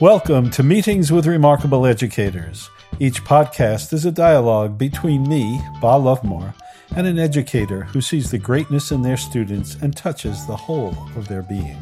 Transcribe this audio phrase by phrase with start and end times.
[0.00, 2.70] Welcome to Meetings with Remarkable Educators.
[2.98, 6.54] Each podcast is a dialogue between me, Bob Luvmour,
[6.96, 11.28] and an educator who sees the greatness in their students and touches the whole of
[11.28, 11.76] their being.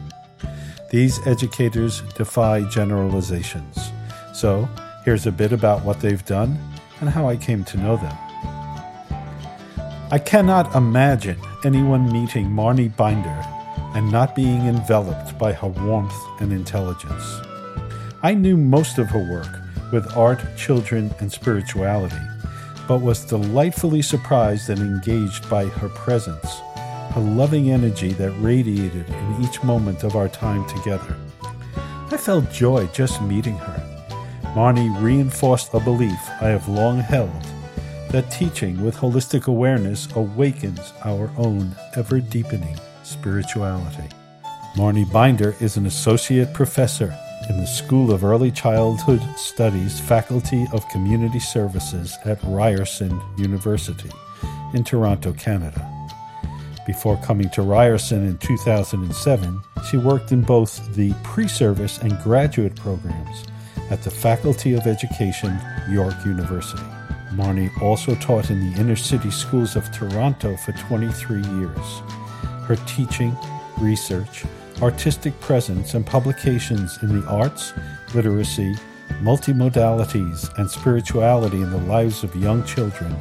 [0.91, 3.78] These educators defy generalizations.
[4.35, 4.69] So,
[5.04, 6.58] here's a bit about what they've done
[7.00, 8.19] and how I came to know them.
[10.10, 13.46] I cannot imagine anyone meeting Marni Binder
[13.94, 17.48] and not being enveloped by her warmth and intelligence.
[18.20, 19.60] I knew most of her work
[19.92, 22.20] with art, children, and spirituality,
[22.88, 26.59] but was delightfully surprised and engaged by her presence,
[27.12, 31.16] her loving energy that radiated in each moment of our time together.
[32.10, 34.09] I felt joy just meeting her.
[34.56, 37.30] Marni reinforced a belief I have long held
[38.10, 44.09] that teaching with holistic awareness awakens our own ever deepening spirituality.
[44.76, 47.16] Marni Binder is an associate professor
[47.48, 54.10] in the School of Early Childhood Studies Faculty of Community Services at Ryerson University
[54.74, 55.87] in Toronto, Canada.
[56.87, 62.74] Before coming to Ryerson in 2007, she worked in both the pre service and graduate
[62.77, 63.45] programs
[63.90, 65.59] at the Faculty of Education,
[65.91, 66.83] York University.
[67.33, 72.03] Marni also taught in the inner city schools of Toronto for 23 years.
[72.67, 73.37] Her teaching,
[73.79, 74.45] research,
[74.83, 77.73] artistic presence, and publications in the arts,
[78.15, 78.75] literacy,
[79.23, 83.15] multimodalities, and spirituality in the lives of young children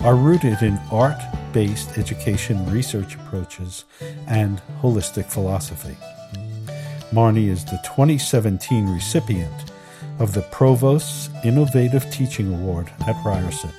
[0.00, 1.20] are rooted in art
[1.52, 3.84] based education research approaches
[4.26, 5.96] and holistic philosophy.
[7.12, 9.70] Marni is the 2017 recipient
[10.18, 13.70] of the Provost's Innovative Teaching Award at Ryerson.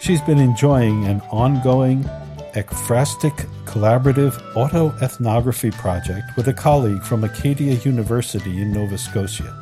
[0.00, 2.08] She's been enjoying an ongoing
[2.54, 9.56] ekphrastic collaborative autoethnography project with a colleague from Acadia University in Nova Scotia.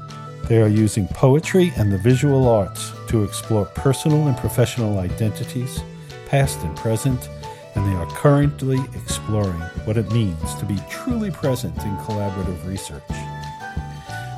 [0.48, 5.80] They are using poetry and the visual arts to explore personal and professional identities,
[6.26, 7.28] past and present,
[7.74, 13.02] and they are currently exploring what it means to be truly present in collaborative research.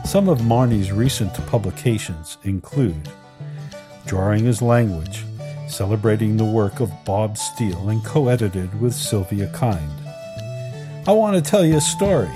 [0.05, 3.09] Some of Marni's recent publications include
[4.07, 5.25] Drawing as Language,
[5.71, 9.91] celebrating the work of Bob Steele and co edited with Sylvia Kind.
[11.07, 12.31] I want to tell you a story,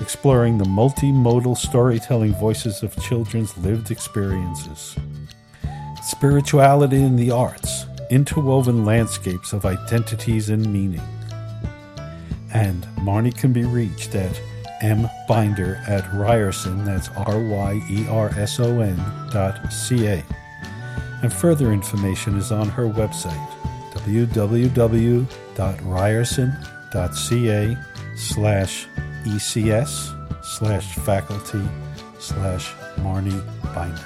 [0.00, 4.96] exploring the multimodal storytelling voices of children's lived experiences.
[6.02, 11.06] Spirituality in the arts, interwoven landscapes of identities and meaning.
[12.54, 14.40] And Marni can be reached at
[14.82, 18.96] mbinder at Ryerson, that's R Y E R S O N
[19.30, 20.24] dot C A
[21.22, 23.48] and further information is on her website
[23.92, 25.26] www.ryerson.ca
[28.16, 28.86] slash
[29.24, 31.62] ECS slash faculty
[32.18, 33.40] slash Marni
[33.74, 34.04] Binder.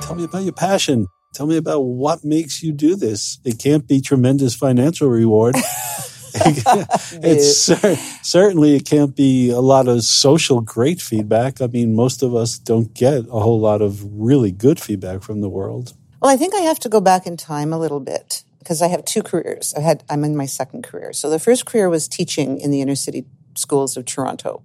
[0.00, 1.08] Tell me about your passion.
[1.34, 3.38] Tell me about what makes you do this.
[3.44, 5.56] It can't be tremendous financial reward.
[6.34, 11.60] it's cer- certainly it can't be a lot of social great feedback.
[11.60, 15.40] I mean, most of us don't get a whole lot of really good feedback from
[15.40, 15.94] the world.
[16.20, 18.88] Well, I think I have to go back in time a little bit because I
[18.88, 19.72] have two careers.
[19.74, 21.12] I had I'm in my second career.
[21.12, 23.24] So the first career was teaching in the inner city
[23.54, 24.62] schools of Toronto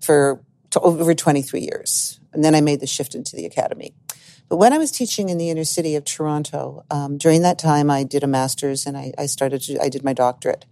[0.00, 0.42] for
[0.76, 3.94] over 23 years, and then I made the shift into the academy.
[4.50, 7.88] But when I was teaching in the inner city of Toronto, um, during that time,
[7.88, 10.66] I did a master's and I, I started to, I did my doctorate.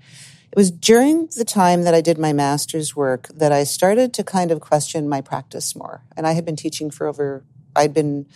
[0.50, 4.25] It was during the time that I did my master's work that I started to
[4.25, 6.03] kind of question my practice more.
[6.17, 7.44] And I had been teaching for over,
[7.77, 8.27] I'd been,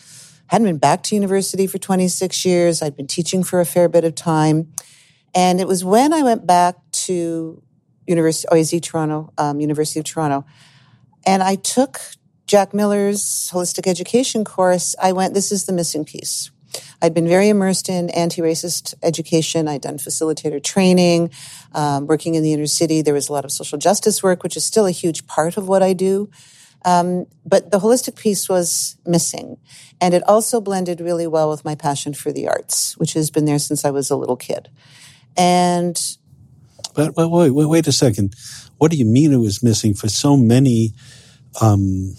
[0.47, 2.81] hadn't been back to university for 26 years.
[2.81, 4.72] I'd been teaching for a fair bit of time.
[5.34, 7.60] And it was when I went back to
[8.06, 10.44] University, OISE Toronto, um, University of Toronto,
[11.26, 11.98] and I took
[12.52, 16.50] Jack Miller's holistic education course, I went, this is the missing piece.
[17.00, 19.68] I'd been very immersed in anti-racist education.
[19.68, 21.30] I'd done facilitator training,
[21.72, 23.00] um, working in the inner city.
[23.00, 25.66] There was a lot of social justice work, which is still a huge part of
[25.66, 26.28] what I do.
[26.84, 29.56] Um, but the holistic piece was missing.
[29.99, 33.46] And it also blended really well with my passion for the arts, which has been
[33.46, 34.69] there since I was a little kid.
[35.38, 35.99] And.
[36.94, 38.34] But wait, wait, wait a second.
[38.76, 40.93] What do you mean it was missing for so many
[41.62, 42.14] um,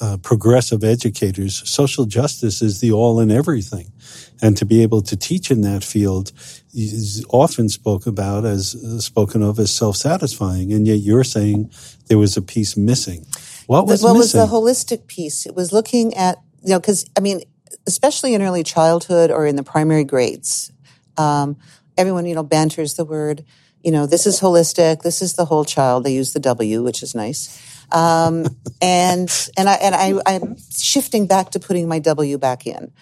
[0.00, 3.92] uh, progressive educators, social justice is the all in everything.
[4.40, 6.32] And to be able to teach in that field
[6.72, 10.72] is often spoke about as uh, spoken of as self satisfying.
[10.72, 11.70] And yet you're saying
[12.06, 13.26] there was a piece missing.
[13.66, 14.40] What was what missing?
[14.40, 15.44] was the holistic piece?
[15.44, 17.42] It was looking at, you know, because I mean,
[17.86, 20.72] especially in early childhood or in the primary grades,
[21.16, 21.56] um,
[21.98, 23.44] everyone, you know, banters the word,
[23.82, 26.04] you know, this is holistic, this is the whole child.
[26.04, 27.62] They use the W, which is nice.
[27.92, 28.46] Um,
[28.80, 32.92] and and I and I I'm shifting back to putting my W back in,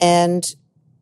[0.00, 0.44] and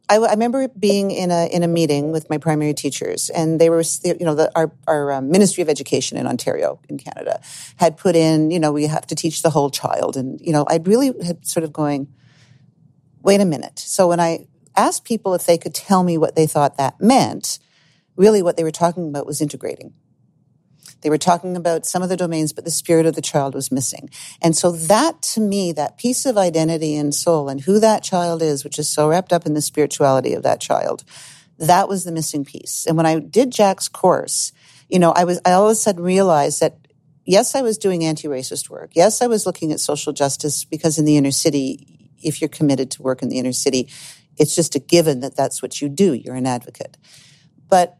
[0.08, 3.70] I, I, remember being in a in a meeting with my primary teachers, and they
[3.70, 7.41] were, you know, the, our our um, Ministry of Education in Ontario, in Canada,
[7.76, 10.64] had put in, you know, we have to teach the whole child, and you know,
[10.69, 12.08] I really had sort of going,
[13.23, 13.79] wait a minute.
[13.79, 14.46] So when I
[14.76, 17.58] asked people if they could tell me what they thought that meant,
[18.17, 19.93] really what they were talking about was integrating.
[21.02, 23.72] They were talking about some of the domains, but the spirit of the child was
[23.72, 24.11] missing.
[24.43, 28.43] And so that to me, that piece of identity and soul and who that child
[28.43, 31.05] is, which is so wrapped up in the spirituality of that child,
[31.58, 32.87] that was the missing piece.
[32.87, 34.52] And when I did Jack's course,
[34.88, 36.76] you know, I was, I all of a sudden realized that
[37.25, 38.90] yes, I was doing anti-racist work.
[38.94, 42.90] Yes, I was looking at social justice because in the inner city, if you're committed
[42.93, 43.88] to work in the inner city,
[44.41, 46.15] it's just a given that that's what you do.
[46.15, 46.97] You're an advocate.
[47.69, 47.99] But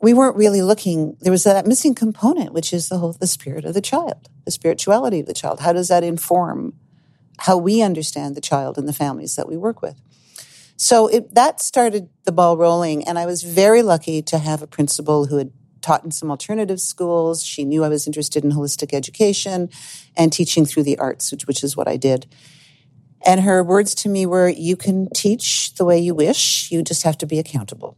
[0.00, 3.64] we weren't really looking there was that missing component which is the whole the spirit
[3.64, 6.72] of the child the spirituality of the child how does that inform
[7.40, 10.00] how we understand the child and the families that we work with
[10.76, 14.66] so it, that started the ball rolling and i was very lucky to have a
[14.66, 15.52] principal who had
[15.82, 19.68] taught in some alternative schools she knew i was interested in holistic education
[20.16, 22.26] and teaching through the arts which, which is what i did
[23.24, 27.02] and her words to me were you can teach the way you wish you just
[27.02, 27.96] have to be accountable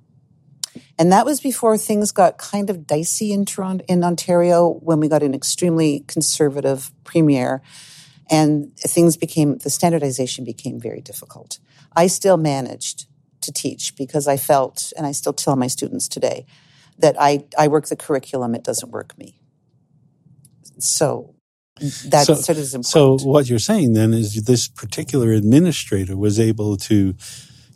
[0.98, 5.08] and that was before things got kind of dicey in Toronto, in Ontario, when we
[5.08, 7.62] got an extremely conservative premier,
[8.30, 11.58] and things became the standardization became very difficult.
[11.94, 13.06] I still managed
[13.42, 16.46] to teach because I felt, and I still tell my students today,
[16.98, 19.40] that I, I work the curriculum, it doesn't work me.
[20.78, 21.34] So
[21.80, 23.20] that so, sort of is important.
[23.20, 27.14] So what you're saying then is this particular administrator was able to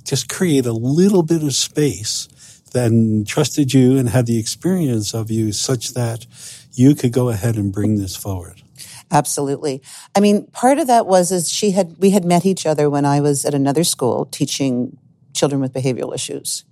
[0.05, 2.29] just create a little bit of space
[2.77, 6.27] then trusted you and had the experience of you such that
[6.73, 8.63] you could go ahead and bring this forward.
[9.11, 9.83] Absolutely.
[10.15, 13.05] I mean, part of that was is she had we had met each other when
[13.05, 14.99] I was at another school teaching
[15.33, 16.65] children with behavioral issues,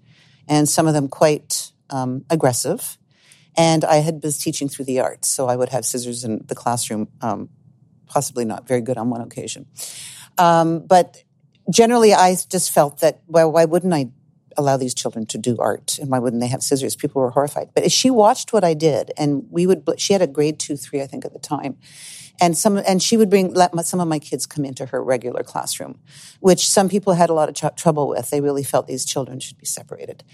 [0.49, 2.99] and some of them quite um, aggressive.
[3.56, 6.55] And I had was teaching through the arts, so I would have scissors in the
[6.55, 7.09] classroom.
[7.21, 7.49] Um,
[8.06, 9.67] possibly not very good on one occasion,
[10.39, 11.25] um, but
[11.71, 14.11] generally, I just felt that well, why wouldn't I
[14.56, 15.99] allow these children to do art?
[15.99, 16.95] And why wouldn't they have scissors?
[16.97, 17.71] People were horrified.
[17.75, 21.03] But she watched what i did and we would she had a grade two three
[21.03, 21.77] i think at the time
[22.41, 25.43] and some and she would bring let some of my kids come into her regular
[25.43, 25.99] classroom
[26.41, 29.59] which some people had a lot of trouble with they really felt these children should
[29.59, 30.25] be separated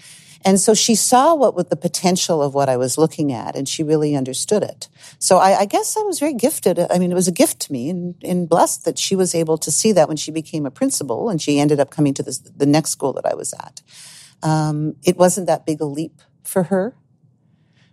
[0.43, 3.69] and so she saw what was the potential of what i was looking at and
[3.69, 4.89] she really understood it
[5.19, 7.71] so i, I guess i was very gifted i mean it was a gift to
[7.71, 10.71] me and, and, blessed that she was able to see that when she became a
[10.71, 13.81] principal and she ended up coming to this, the next school that i was at
[14.43, 16.95] um, it wasn't that big a leap for her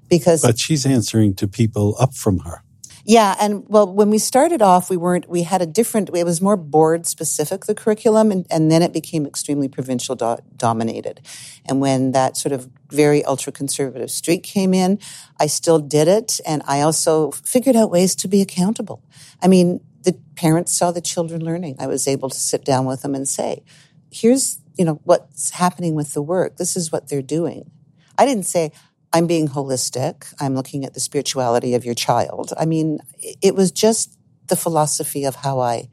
[0.08, 0.42] because.
[0.42, 2.62] But she's answering to people up from her.
[3.08, 5.30] Yeah, and well, when we started off, we weren't.
[5.30, 6.10] We had a different.
[6.14, 10.36] It was more board specific the curriculum, and, and then it became extremely provincial do-
[10.58, 11.22] dominated.
[11.64, 14.98] And when that sort of very ultra conservative streak came in,
[15.40, 19.02] I still did it, and I also figured out ways to be accountable.
[19.40, 21.76] I mean, the parents saw the children learning.
[21.78, 23.62] I was able to sit down with them and say,
[24.10, 26.58] "Here's you know, what's happening with the work.
[26.58, 27.70] This is what they're doing.
[28.18, 28.72] I didn't say,
[29.12, 30.32] I'm being holistic.
[30.40, 32.52] I'm looking at the spirituality of your child.
[32.58, 32.98] I mean,
[33.42, 34.18] it was just
[34.48, 35.88] the philosophy of how I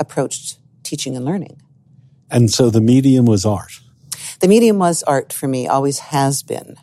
[0.00, 1.60] approached teaching and learning.
[2.30, 3.80] And so the medium was art.
[4.40, 6.76] The medium was art for me, always has been.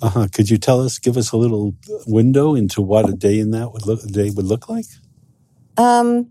[0.00, 0.28] Uh huh.
[0.32, 1.74] Could you tell us, give us a little
[2.06, 4.86] window into what a day in that would look, a day would look like?
[5.76, 6.30] Um,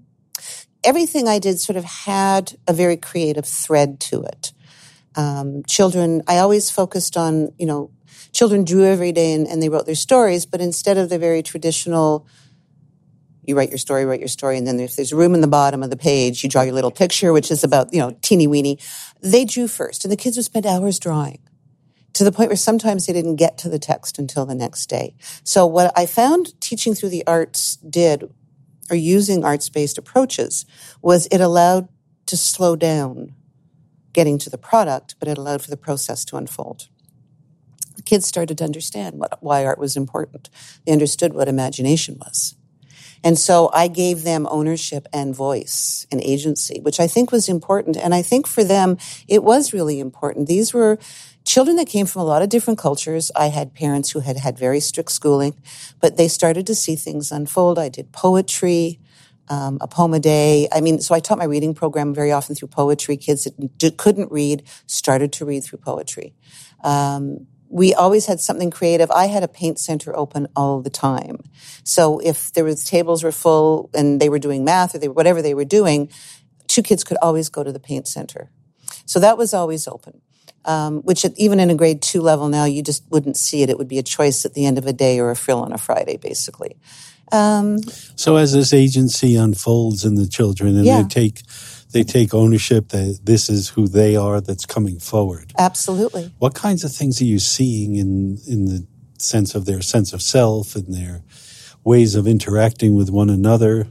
[0.84, 4.54] everything I did sort of had a very creative thread to it
[5.18, 7.90] um, children, I always focused on, you know,
[8.38, 11.42] children drew every day and, and, they wrote their stories, but instead of the very
[11.42, 12.28] traditional,
[13.44, 15.82] you write your story, write your story, and then if there's room in the bottom
[15.82, 18.78] of the page, you draw your little picture, which is about, you know, teeny weeny.
[19.22, 21.40] They drew first, and the kids would spend hours drawing
[22.14, 25.16] to the point where sometimes they didn't get to the text until the next day.
[25.44, 28.32] So what I found teaching through the arts did,
[28.92, 30.68] or using arts-based approaches,
[31.02, 31.90] was it allowed
[32.28, 33.34] to slow down
[34.14, 36.88] getting to the product, but it allowed for the process to unfold.
[38.08, 40.50] Kids started to understand what, why art was important.
[40.86, 42.56] They understood what imagination was.
[43.22, 47.98] And so I gave them ownership and voice and agency, which I think was important.
[47.98, 48.98] And I think for them,
[49.28, 50.48] it was really important.
[50.48, 51.00] These were
[51.44, 53.30] children that came from a lot of different cultures.
[53.36, 55.62] I had parents who had had very strict schooling,
[56.00, 57.78] but they started to see things unfold.
[57.78, 59.02] I did poetry
[59.50, 60.70] um, a poem a day.
[60.72, 63.18] I mean, so I taught my reading program very often through poetry.
[63.18, 63.44] Kids
[63.80, 66.34] that couldn't read started to read through poetry.
[66.84, 69.12] Um, we always had something creative.
[69.12, 71.40] I had a paint center open all the time.
[71.84, 75.42] So if there was tables were full and they were doing math or they whatever
[75.42, 76.10] they were doing,
[76.68, 78.50] two kids could always go to the paint center.
[79.06, 80.22] So that was always open.
[80.66, 83.70] Um, which even in a grade two level now, you just wouldn't see it.
[83.70, 85.72] It would be a choice at the end of a day or a frill on
[85.72, 86.76] a Friday, basically.
[87.32, 87.82] Um,
[88.16, 91.04] so as this agency unfolds in the children and Yeah.
[91.04, 91.44] they take
[91.92, 95.54] they take ownership that this is who they are that's coming forward.
[95.58, 96.34] absolutely.
[96.40, 98.86] What kinds of things are you seeing in in the
[99.18, 101.24] sense of their sense of self and their
[101.84, 103.88] ways of interacting with one another?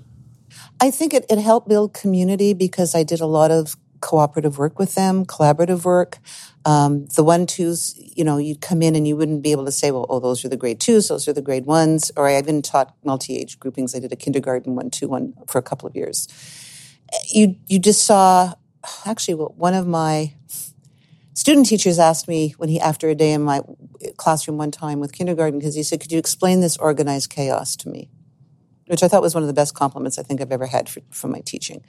[0.81, 4.79] I think it, it helped build community because I did a lot of cooperative work
[4.79, 6.19] with them, collaborative work.
[6.65, 9.73] Um, the one twos, you know, you'd come in and you wouldn't be able to
[9.73, 12.11] say, well, oh, those are the grade twos, those are the grade ones.
[12.17, 13.95] Or I even taught multi age groupings.
[13.95, 16.29] I did a kindergarten one, two, one for a couple of years.
[17.29, 18.55] You you just saw,
[19.05, 20.35] actually, one of my
[21.35, 23.61] student teachers asked me when he after a day in my
[24.17, 27.89] classroom one time with kindergarten because he said, "Could you explain this organized chaos to
[27.89, 28.09] me?"
[28.87, 31.01] Which I thought was one of the best compliments I think I've ever had for,
[31.11, 31.83] from my teaching.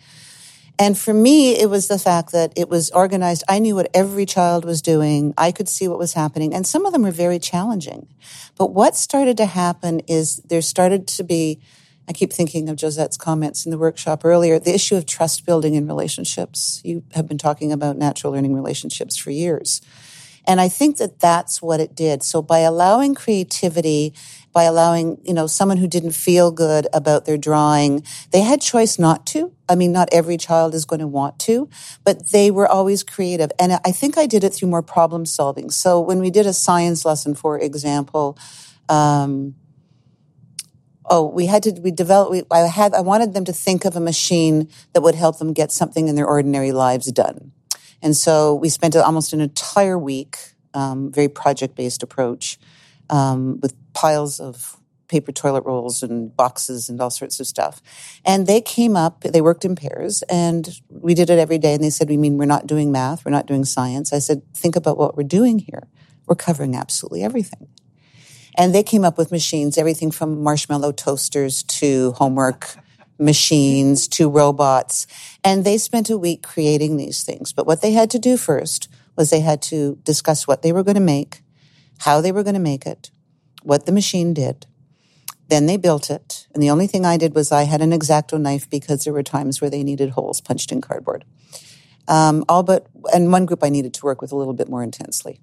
[0.80, 3.44] And for me, it was the fact that it was organized.
[3.50, 5.34] I knew what every child was doing.
[5.38, 6.54] I could see what was happening.
[6.54, 8.08] And some of them were very challenging.
[8.58, 11.62] But what started to happen is there started to be,
[12.08, 15.74] I keep thinking of Josette's comments in the workshop earlier, the issue of trust building
[15.74, 16.82] in relationships.
[16.84, 19.82] You have been talking about natural learning relationships for years.
[20.48, 22.24] And I think that that's what it did.
[22.24, 24.14] So by allowing creativity,
[24.54, 28.98] by allowing, you know, someone who didn't feel good about their drawing, they had choice
[28.98, 29.52] not to.
[29.68, 31.70] I mean, not every child is going to want to,
[32.06, 33.52] but they were always creative.
[33.60, 35.70] And I think I did it through more problem solving.
[35.70, 38.38] So when we did a science lesson, for example,
[38.88, 39.56] um,
[41.10, 43.96] oh, we had to, we developed, we, I had, I wanted them to think of
[43.96, 47.52] a machine that would help them get something in their ordinary lives done.
[48.02, 50.38] And so we spent almost an entire week,
[50.74, 52.60] um, very project based approach,
[53.10, 57.82] um, with piles of paper toilet rolls and boxes and all sorts of stuff.
[58.26, 61.74] And they came up, they worked in pairs, and we did it every day.
[61.74, 64.14] And they said, We mean we're not doing math, we're not doing science.
[64.14, 65.88] I said, Think about what we're doing here.
[66.28, 67.70] We're covering absolutely everything.
[68.58, 72.76] And they came up with machines, everything from marshmallow toasters to homework
[73.20, 75.06] machines to robots.
[75.44, 77.54] And they spent a week creating these things.
[77.54, 80.84] But what they had to do first was they had to discuss what they were
[80.84, 81.42] going to make,
[82.00, 83.12] how they were going to make it,
[83.64, 84.66] what the machine did.
[85.50, 86.48] Then they built it.
[86.54, 89.24] And the only thing I did was I had an exacto knife because there were
[89.24, 91.26] times where they needed holes punched in cardboard.
[92.08, 94.84] Um, all but, and one group I needed to work with a little bit more
[94.84, 95.40] intensely.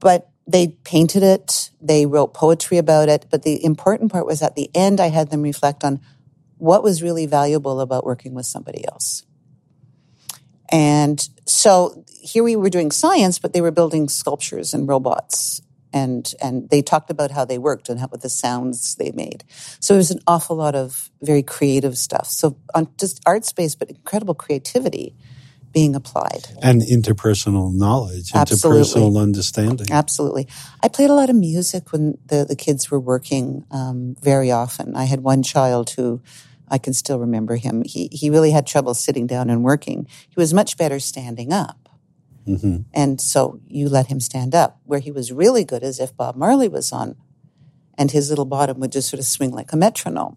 [0.00, 3.26] But they painted it, they wrote poetry about it.
[3.30, 6.00] But the important part was at the end, I had them reflect on
[6.58, 9.24] what was really valuable about working with somebody else.
[10.70, 15.62] And so here we were doing science, but they were building sculptures and robots.
[15.92, 19.44] And, and they talked about how they worked and how, the sounds they made.
[19.80, 22.26] So it was an awful lot of very creative stuff.
[22.26, 25.14] So on just art space, but incredible creativity
[25.72, 26.48] being applied.
[26.62, 28.82] And interpersonal knowledge, Absolutely.
[28.82, 29.86] interpersonal understanding.
[29.90, 30.48] Absolutely.
[30.82, 34.96] I played a lot of music when the, the kids were working um, very often.
[34.96, 36.22] I had one child who
[36.68, 37.82] I can still remember him.
[37.84, 40.06] He, he really had trouble sitting down and working.
[40.28, 41.88] He was much better standing up.
[42.46, 44.80] hmm And so you let him stand up.
[44.84, 47.16] Where he was really good is if Bob Marley was on
[47.98, 50.36] and his little bottom would just sort of swing like a metronome.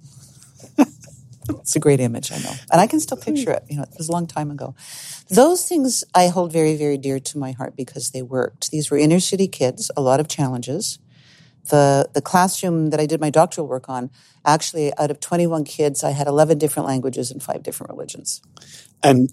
[1.49, 2.53] it's a great image, I know.
[2.71, 3.63] And I can still picture it.
[3.69, 4.75] You know, it was a long time ago.
[5.29, 8.71] Those things I hold very, very dear to my heart because they worked.
[8.71, 10.97] These were inner city kids, a lot of challenges.
[11.69, 14.09] The, the classroom that I did my doctoral work on,
[14.43, 18.41] actually, out of 21 kids, I had 11 different languages and five different religions.
[19.03, 19.29] And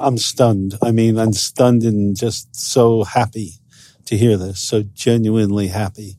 [0.00, 0.76] I'm stunned.
[0.80, 3.54] I mean, I'm stunned and just so happy
[4.04, 6.16] to hear this, so genuinely happy.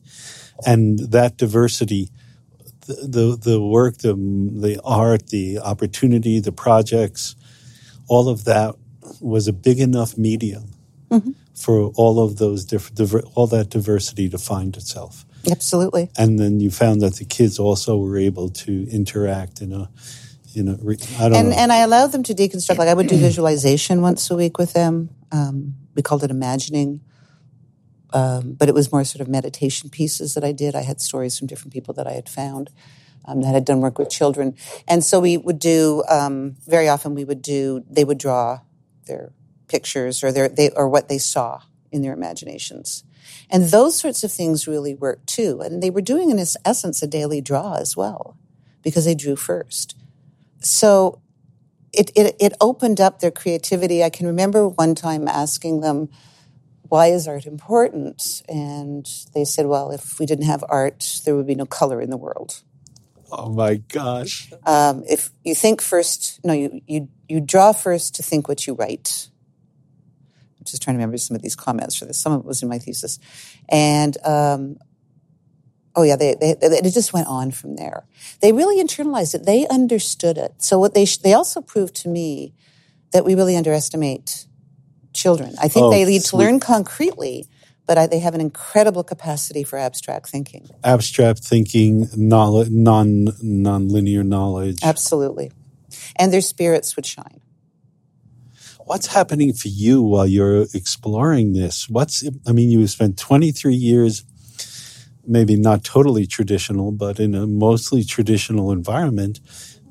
[0.66, 2.10] And that diversity,
[2.86, 7.34] the, the, the work, the, the art, the opportunity, the projects,
[8.06, 8.74] all of that
[9.20, 10.70] was a big enough medium
[11.10, 11.34] Mhm.
[11.54, 15.24] for all of those different, diver, all that diversity to find itself.
[15.50, 16.10] Absolutely.
[16.16, 19.90] And then you found that the kids also were able to interact in a,
[20.52, 21.56] you a, re- I don't and know.
[21.56, 22.78] and I allowed them to deconstruct.
[22.78, 25.08] Like I would do visualization once a week with them.
[25.32, 27.00] Um, we called it imagining,
[28.12, 30.74] um, but it was more sort of meditation pieces that I did.
[30.74, 32.70] I had stories from different people that I had found
[33.24, 34.54] um, that had done work with children,
[34.88, 37.14] and so we would do um, very often.
[37.14, 37.84] We would do.
[37.88, 38.60] They would draw
[39.10, 39.32] their
[39.68, 41.60] pictures or their they or what they saw
[41.92, 43.04] in their imaginations.
[43.50, 45.60] And those sorts of things really worked too.
[45.60, 48.36] And they were doing, in ess- essence, a daily draw as well,
[48.82, 49.96] because they drew first.
[50.60, 51.20] So
[51.92, 54.02] it, it, it opened up their creativity.
[54.02, 56.08] I can remember one time asking them,
[56.82, 58.42] why is art important?
[58.48, 62.10] And they said, well, if we didn't have art, there would be no color in
[62.10, 62.62] the world.
[63.30, 64.52] Oh my gosh.
[64.66, 68.74] Um, if you think first, no, you, you, you draw first to think what you
[68.74, 69.28] write.
[70.58, 72.20] I'm just trying to remember some of these comments for this.
[72.20, 73.18] Some of it was in my thesis.
[73.68, 74.78] And, um,
[75.94, 78.04] oh yeah, they, they, it just went on from there.
[78.42, 79.46] They really internalized it.
[79.46, 80.54] They understood it.
[80.58, 82.52] So what they, they also proved to me
[83.12, 84.46] that we really underestimate
[85.12, 85.54] children.
[85.60, 87.46] I think Oh, they need to learn concretely,
[87.86, 90.68] but I, they have an incredible capacity for abstract thinking.
[90.84, 94.78] Abstract thinking, knowledge, non non-linear knowledge.
[94.82, 95.50] Absolutely.
[96.20, 97.40] And their spirits would shine.
[98.84, 101.88] What's happening for you while you're exploring this?
[101.88, 104.24] What's I mean, you spent 23 years
[105.26, 109.40] maybe not totally traditional, but in a mostly traditional environment.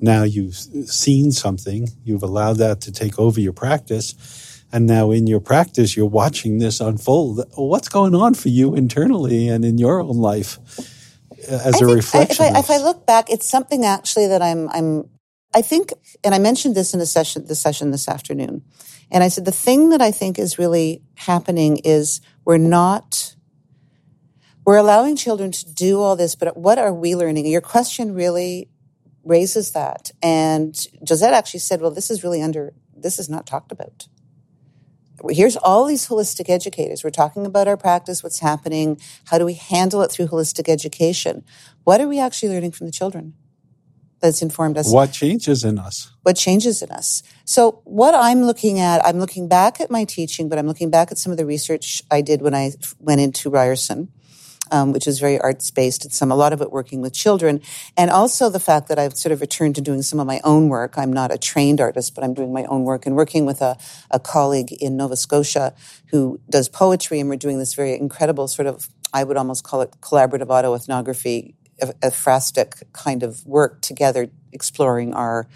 [0.01, 5.27] Now you've seen something, you've allowed that to take over your practice, and now in
[5.27, 7.43] your practice you're watching this unfold.
[7.55, 10.59] What's going on for you internally and in your own life
[11.49, 12.45] uh, as I a reflection?
[12.45, 15.09] I, if, I, if I look back, it's something actually that I'm, I'm,
[15.53, 18.63] I think, and I mentioned this in a session, the session this afternoon,
[19.11, 23.35] and I said the thing that I think is really happening is we're not,
[24.63, 27.47] we're allowing children to do all this, but what are we learning?
[27.47, 28.69] Your question really
[29.23, 30.75] raises that, and
[31.07, 34.07] Josette actually said, "Well, this is really under, this is not talked about."
[35.29, 37.03] Here's all these holistic educators.
[37.03, 41.43] We're talking about our practice, what's happening, how do we handle it through holistic education?
[41.83, 43.33] What are we actually learning from the children
[44.19, 44.91] that's informed us?
[44.91, 46.11] what changes in us?
[46.23, 47.23] What changes in us?
[47.45, 51.11] So, what I'm looking at, I'm looking back at my teaching, but I'm looking back
[51.11, 54.09] at some of the research I did when I went into Ryerson.
[54.71, 56.05] Um, which is very arts based.
[56.05, 57.59] It's some a lot of it working with children,
[57.97, 60.69] and also the fact that I've sort of returned to doing some of my own
[60.69, 60.95] work.
[60.95, 63.77] I'm not a trained artist, but I'm doing my own work and working with a,
[64.11, 65.73] a colleague in Nova Scotia
[66.11, 69.81] who does poetry, and we're doing this very incredible sort of I would almost call
[69.81, 75.47] it collaborative autoethnography, a, ekphrastic kind of work together, exploring our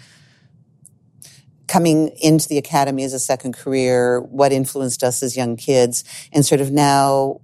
[1.66, 6.44] coming into the academy as a second career, what influenced us as young kids, and
[6.44, 7.40] sort of now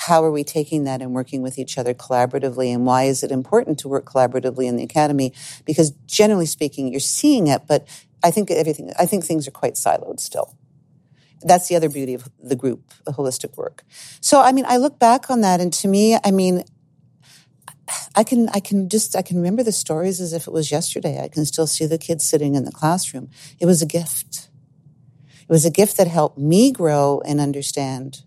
[0.00, 3.30] how are we taking that and working with each other collaboratively and why is it
[3.30, 5.30] important to work collaboratively in the academy?
[5.66, 7.86] Because generally speaking you're seeing it but
[8.24, 10.56] i think everything i think things are quite siloed still.
[11.42, 13.84] That's the other beauty of the group the holistic work.
[14.20, 16.64] So i mean i look back on that and to me i mean
[18.14, 21.22] I can I can just I can remember the stories as if it was yesterday.
[21.22, 23.30] I can still see the kids sitting in the classroom.
[23.58, 24.48] It was a gift.
[25.42, 28.22] It was a gift that helped me grow and understand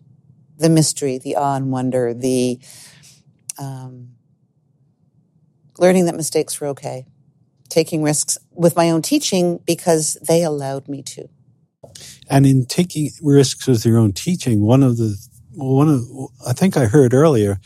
[0.58, 2.60] the mystery, the awe and wonder, the
[3.58, 4.10] um,
[5.78, 7.06] learning that mistakes were okay,
[7.69, 11.28] taking risks with my own teaching because they allowed me to.
[12.30, 15.17] And in taking risks with your own teaching, one of the
[15.56, 16.02] one of
[16.47, 17.60] I think I heard earlier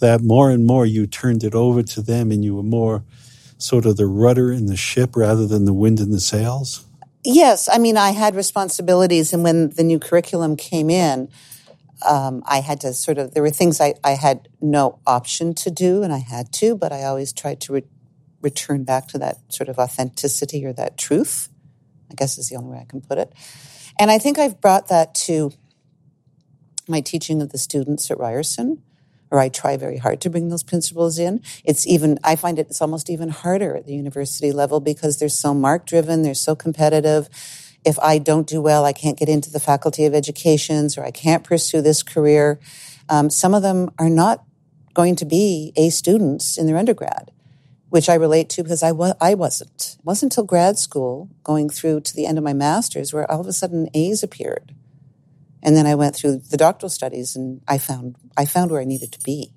[0.00, 3.04] that more and more you turned it over to them and you were more
[3.58, 6.84] sort of the rudder in the ship rather than the wind in the sails.
[7.24, 11.28] Yes, I mean I had responsibilities, and when the new curriculum came in,
[12.08, 15.70] um, I had to sort of there were things I, I had no option to
[15.70, 17.84] do, and I had to, but I always tried to re-
[18.40, 21.48] return back to that sort of authenticity or that truth.
[22.10, 23.32] I guess is the only way I can put it.
[23.98, 25.52] And I think I've brought that to
[26.88, 28.82] my teaching of the students at Ryerson,
[29.30, 31.42] or I try very hard to bring those principles in.
[31.64, 35.28] It's even, I find it, it's almost even harder at the university level because they're
[35.28, 37.28] so mark driven, they're so competitive.
[37.84, 41.10] If I don't do well, I can't get into the faculty of educations or I
[41.10, 42.58] can't pursue this career.
[43.08, 44.44] Um, some of them are not
[44.94, 47.30] going to be A students in their undergrad,
[47.88, 49.96] which I relate to because I, wa- I wasn't.
[49.98, 53.40] It wasn't until grad school, going through to the end of my master's, where all
[53.40, 54.74] of a sudden A's appeared.
[55.62, 58.84] And then I went through the doctoral studies and I found, I found where I
[58.84, 59.52] needed to be.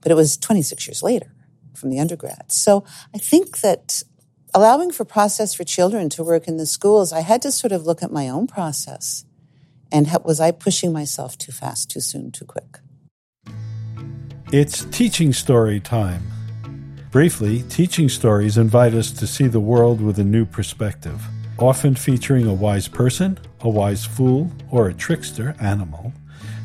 [0.00, 1.32] But it was 26 years later
[1.74, 2.52] from the undergrad.
[2.52, 4.02] So I think that
[4.54, 7.84] allowing for process for children to work in the schools, I had to sort of
[7.84, 9.24] look at my own process.
[9.90, 12.78] And was I pushing myself too fast, too soon, too quick?
[14.52, 16.22] It's teaching story time.
[17.10, 21.24] Briefly, teaching stories invite us to see the world with a new perspective,
[21.58, 26.12] often featuring a wise person, a wise fool, or a trickster animal.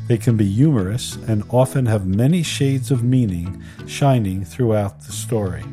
[0.06, 5.64] They can be humorous and often have many shades of meaning shining throughout the story.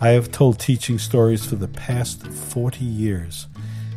[0.00, 3.46] I have told teaching stories for the past 40 years,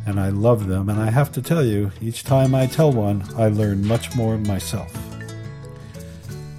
[0.06, 3.24] and I love them, and I have to tell you, each time I tell one,
[3.36, 4.94] I learn much more myself.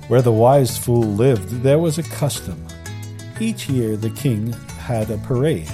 [0.08, 2.64] Where the wise fool lived, there was a custom.
[3.40, 5.72] Each year, the king had a parade,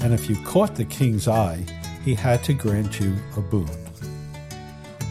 [0.00, 1.64] and if you caught the king's eye,
[2.04, 3.68] he had to grant you a boon.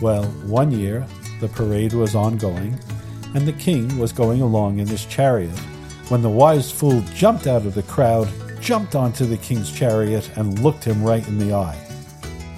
[0.01, 1.05] Well, one year,
[1.41, 2.77] The parade was ongoing,
[3.33, 5.57] and the king was going along in his chariot
[6.09, 8.27] when the wise fool jumped out of the crowd,
[8.59, 11.79] jumped onto the king's chariot, and looked him right in the eye.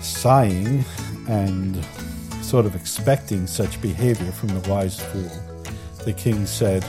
[0.01, 0.83] Sighing
[1.29, 1.81] and
[2.41, 5.31] sort of expecting such behavior from the wise fool,
[6.03, 6.83] the king said,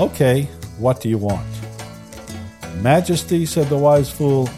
[0.00, 0.48] Okay,
[0.78, 1.46] what do you want?
[2.80, 4.48] Majesty, said the wise fool,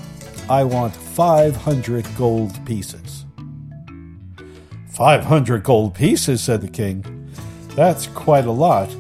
[0.49, 3.25] I want 500 gold pieces.
[4.91, 7.33] 500 gold pieces, said the king.
[7.69, 8.95] That's quite a lot.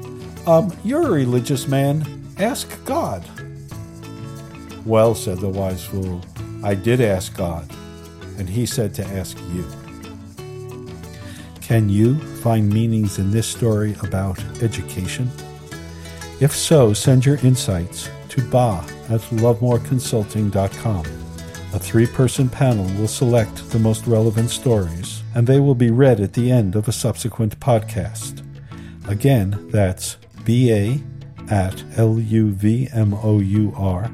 [0.46, 2.24] Um, you're a religious man.
[2.38, 3.22] Ask God.
[4.86, 6.22] Well, said the wise fool,
[6.64, 7.70] I did ask God,
[8.38, 9.66] and he said to ask you.
[11.60, 15.30] Can you find meanings in this story about education?
[16.40, 21.15] If so, send your insights to ba at luvmourconsulting.com.
[21.76, 26.20] A three person panel will select the most relevant stories, and they will be read
[26.20, 28.42] at the end of a subsequent podcast.
[29.06, 30.98] Again, that's ba
[31.50, 34.10] at l u v m o u r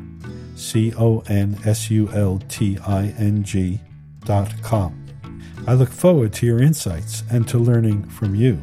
[0.56, 3.78] c o n s u l t i n g
[4.24, 4.92] dot com.
[5.68, 8.60] I look forward to your insights and to learning from you.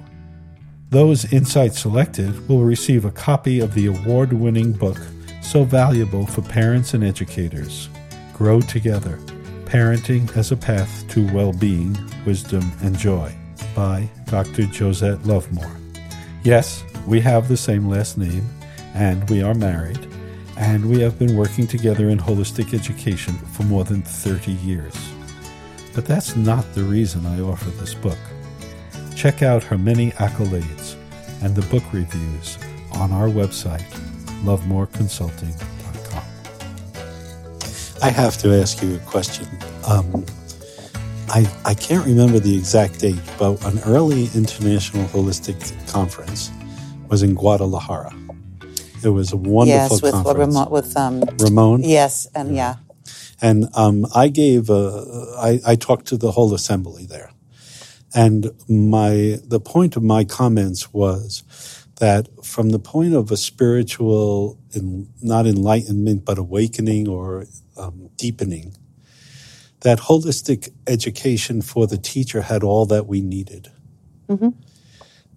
[0.89, 4.99] Those insights selected will receive a copy of the award winning book
[5.41, 7.87] so valuable for parents and educators
[8.39, 9.17] Grow Together
[9.65, 13.35] Parenting as a Path to Well Being, Wisdom, and Joy
[13.75, 14.63] by Dr.
[14.63, 15.69] Josette Luvmour.
[16.43, 18.47] Yes, we have the same last name,
[18.93, 19.99] and we are married,
[20.55, 24.95] and we have been working together in holistic education for more than 30 years.
[25.93, 28.19] But that's not the reason I offer this book.
[29.17, 30.95] Check out her many accolades
[31.41, 32.57] and the book reviews
[32.93, 33.83] on our website,
[34.45, 35.78] luvmourconsulting.com.
[38.01, 39.45] I have to ask you a question.
[39.85, 40.25] Um,
[41.27, 45.59] I, I can't remember the exact date, but an early international holistic
[45.91, 46.49] conference
[47.09, 48.15] was in Guadalajara.
[49.03, 50.55] It was a wonderful yes, with conference.
[50.55, 51.83] Ramon, with um, Ramon?
[51.83, 52.75] yes, and yeah,
[53.41, 57.31] And um, I gave, a, I, I talked to the whole assembly there.
[58.15, 61.43] And my, the point of my comments was
[61.99, 64.57] that from the point of a spiritual,
[65.21, 67.45] not enlightenment, but awakening or
[67.77, 68.75] um, deepening,
[69.81, 73.69] that holistic education for the teacher had all that we needed.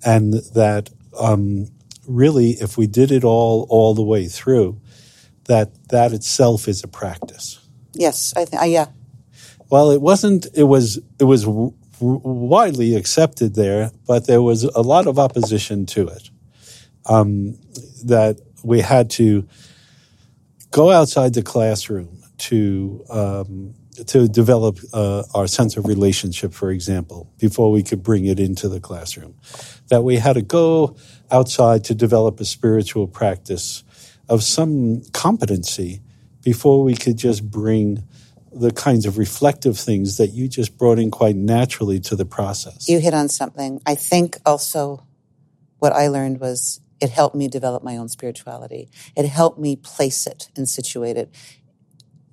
[0.04, 1.68] And that um,
[2.06, 4.80] really, if we did it all, all the way through,
[5.44, 7.58] that that itself is a practice.
[7.94, 8.86] yes, I think, uh, yeah,
[9.70, 10.46] Well, it wasn't.
[10.54, 10.98] It was.
[11.18, 16.06] It was w- w- widely accepted there, but there was a lot of opposition to
[16.08, 16.30] it.
[17.06, 17.58] Um,
[18.04, 19.46] that we had to
[20.70, 23.74] go outside the classroom to um,
[24.06, 28.68] to develop uh, our sense of relationship, for example, before we could bring it into
[28.68, 29.34] the classroom.
[29.88, 30.96] That we had to go
[31.30, 33.84] outside to develop a spiritual practice
[34.28, 36.00] of some competency
[36.42, 38.02] before we could just bring
[38.54, 42.88] the kinds of reflective things that you just brought in quite naturally to the process.
[42.88, 43.80] you hit on something.
[43.86, 45.06] I think also
[45.78, 48.88] what I learned was it helped me develop my own spirituality.
[49.16, 51.34] It helped me place it and situate it,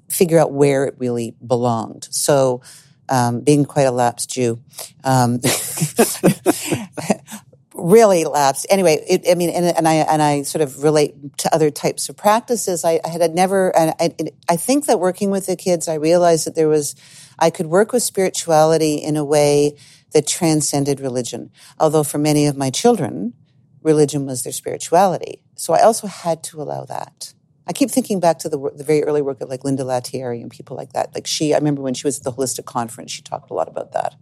[0.10, 2.08] figure out where it really belonged.
[2.12, 2.62] So,
[3.10, 4.62] um, being quite a lapsed Jew,
[5.04, 5.40] um,
[7.74, 8.68] really lapsed.
[8.70, 12.08] Anyway, it, I mean, and, and I and I sort of relate to other types
[12.08, 12.86] of practices.
[12.86, 14.14] I, I had never, and I,
[14.48, 16.96] I think that working with the kids, I realized that there was,
[17.40, 19.76] I could work with spirituality in a way
[20.14, 21.50] that transcended religion.
[21.80, 23.34] Although for many of my children,
[23.82, 25.42] religion was their spirituality.
[25.56, 27.34] So I also had to allow that.
[27.68, 30.50] I keep thinking back to the, the very early work of like Linda Lantieri and
[30.50, 31.14] people like that.
[31.14, 33.68] Like she, I remember when she was at the holistic conference, she talked a lot
[33.68, 34.16] about that.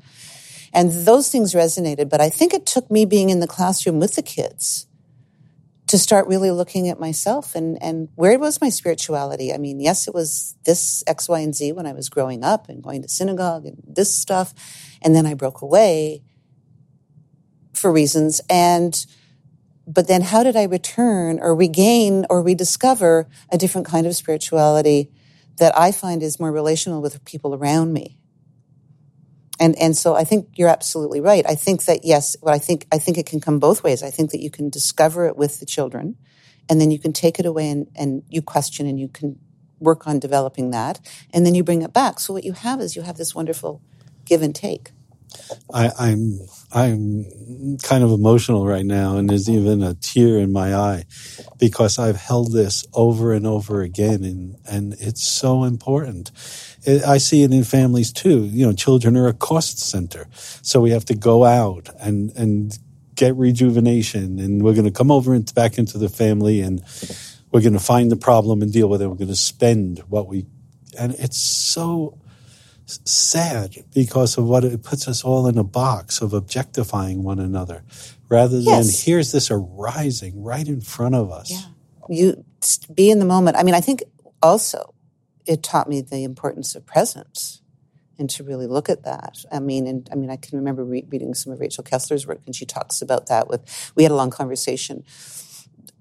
[0.73, 4.15] And those things resonated, but I think it took me being in the classroom with
[4.15, 4.85] the kids
[5.87, 9.53] to start really looking at myself and, and where was my spirituality?
[9.53, 12.67] I mean, yes, it was this X, Y, and Z when I was growing up
[12.67, 14.53] and going to synagogue and this stuff.
[15.01, 16.21] And then I broke away
[17.73, 18.41] for reasons.
[18.49, 19.05] And,
[19.87, 25.09] but then how did I return or regain or rediscover a different kind of spirituality
[25.57, 28.17] that I find is more relational with people around me?
[29.59, 31.45] And and so I think you're absolutely right.
[31.47, 34.03] I think that yes, what I think I think it can come both ways.
[34.03, 36.17] I think that you can discover it with the children,
[36.69, 39.39] and then you can take it away and, and you question and you can
[39.79, 40.99] work on developing that,
[41.33, 42.19] and then you bring it back.
[42.19, 43.81] So what you have is you have this wonderful
[44.25, 44.91] give and take.
[45.73, 46.39] I, I'm
[46.73, 51.05] I'm kind of emotional right now, and there's even a tear in my eye
[51.59, 56.31] because I've held this over and over again, and and it's so important.
[57.05, 58.45] I see it in families too.
[58.45, 62.77] You know, children are a cost center, so we have to go out and and
[63.15, 66.83] get rejuvenation, and we're going to come over and back into the family, and
[67.51, 69.07] we're going to find the problem and deal with it.
[69.07, 70.45] We're going to spend what we,
[70.99, 72.17] and it's so
[72.87, 77.83] sad because of what it puts us all in a box of objectifying one another
[78.29, 79.03] rather than Yes.
[79.03, 81.51] here's this arising right in front of us.
[81.51, 81.61] Yeah.
[82.09, 82.45] You
[82.93, 83.57] be in the moment.
[83.57, 84.03] I mean, I think
[84.41, 84.93] also
[85.45, 87.61] it taught me the importance of presence
[88.19, 89.45] and to really look at that.
[89.51, 92.41] I mean, and I mean, I can remember re- reading some of Rachel Kessler's work,
[92.45, 93.47] and she talks about that.
[93.47, 95.03] With we had a long conversation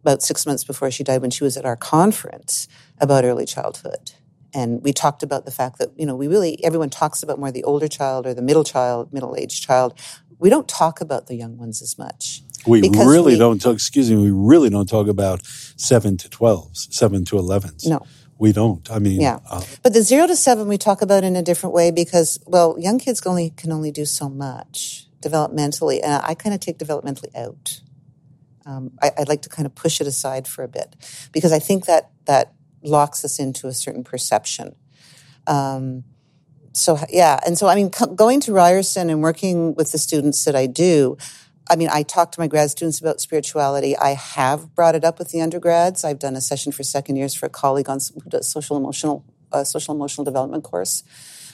[0.01, 2.69] about six months before she died when she was at our conference
[3.01, 4.13] about early childhood.
[4.55, 7.51] And we talked about the fact that, you know, we really, everyone talks about more
[7.53, 9.99] the older child or the middle child, middle aged child.
[10.39, 12.43] We don't talk about the young ones as much.
[12.67, 16.93] We really we- don't talk, excuse me, we really don't talk about 7 to 12s,
[16.93, 17.87] 7 to 11s.
[17.87, 18.01] No.
[18.39, 18.91] We don't.
[18.91, 19.39] I mean, Yeah.
[19.49, 22.77] uh, But the zero to seven we talk about in a different way because, well,
[22.79, 26.79] young kids can only can only do so much developmentally, and I kind of take
[26.79, 27.81] developmentally out.
[28.67, 30.97] Um, I, I'd like to kind of push it aside for a bit
[31.33, 32.53] because I think that that
[32.87, 34.75] locks us into a certain perception.
[35.47, 36.05] Um,
[36.73, 40.55] so yeah, and so I mean, going to Ryerson and working with the students that
[40.55, 41.17] I do,
[41.69, 43.97] I mean, I talk to my grad students about spirituality.
[43.97, 46.05] I have brought it up with the undergrads.
[46.05, 49.95] I've done a session for second years for a colleague on social emotional uh, social
[49.95, 51.03] emotional development course.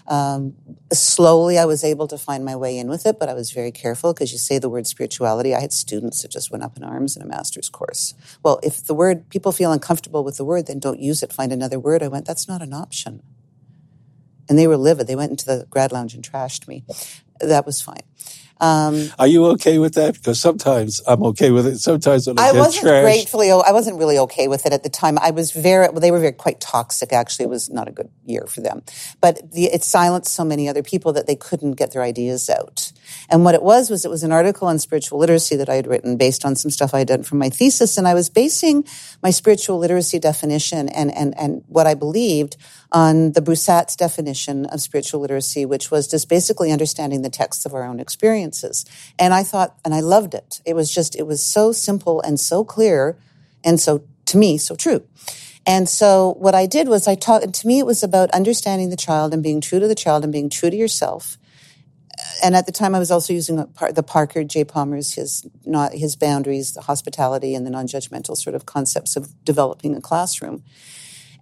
[0.06, 0.54] Um,
[0.92, 3.70] slowly, I was able to find my way in with it, but I was very
[3.70, 5.54] careful because you say the word spirituality.
[5.54, 8.14] I had students that just went up in arms in a master's course.
[8.42, 11.32] Well, if the word people feel uncomfortable with the word, then don't use it.
[11.32, 12.02] Find another word.
[12.02, 12.26] I went.
[12.26, 13.22] That's not an option.
[14.48, 15.06] And they were livid.
[15.06, 16.84] They went into the grad lounge and trashed me.
[17.40, 18.02] That was fine.
[18.60, 20.14] Um, are you okay with that?
[20.14, 21.78] Because sometimes I'm okay with it.
[21.78, 23.50] Sometimes when I, I wasn't trashed, gratefully.
[23.50, 25.18] I wasn't really okay with it at the time.
[25.18, 25.88] I was very.
[25.88, 27.12] Well, they were very quite toxic.
[27.12, 28.82] Actually, it was not a good year for them.
[29.20, 32.92] But the, it silenced so many other people that they couldn't get their ideas out.
[33.28, 35.86] And what it was was it was an article on spiritual literacy that I had
[35.86, 38.84] written based on some stuff I had done from my thesis, and I was basing
[39.22, 42.56] my spiritual literacy definition and and and what I believed
[42.92, 47.74] on the Brussat's definition of spiritual literacy, which was just basically understanding the texts of
[47.74, 47.98] our own
[48.52, 48.84] experiences.
[49.18, 50.60] And I thought, and I loved it.
[50.64, 53.16] It was just, it was so simple and so clear,
[53.64, 55.02] and so to me, so true.
[55.66, 58.90] And so what I did was I taught, and to me, it was about understanding
[58.90, 61.38] the child and being true to the child and being true to yourself.
[62.42, 64.64] And at the time, I was also using the Parker J.
[64.64, 69.96] Palmer's his not his boundaries, the hospitality, and the non-judgmental sort of concepts of developing
[69.96, 70.62] a classroom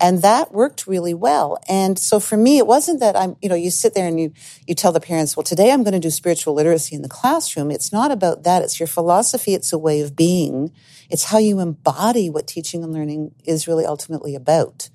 [0.01, 1.59] and that worked really well.
[1.69, 4.33] And so for me it wasn't that i'm you know you sit there and you
[4.67, 7.71] you tell the parents well today i'm going to do spiritual literacy in the classroom.
[7.71, 8.63] It's not about that.
[8.63, 9.55] It's your philosophy.
[9.55, 10.73] It's a way of being.
[11.11, 14.89] It's how you embody what teaching and learning is really ultimately about.